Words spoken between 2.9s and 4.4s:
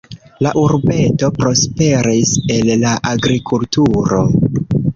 agrikulturo.